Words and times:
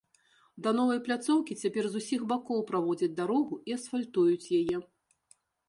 Да 0.67 0.71
новай 0.77 0.99
пляцоўкі 1.07 1.57
цяпер 1.65 1.89
з 1.97 2.01
усіх 2.03 2.25
бакоў 2.33 2.65
праводзяць 2.73 3.13
дарогу 3.21 3.61
і 3.71 3.79
асфальтуюць 3.79 4.51
яе. 4.61 4.77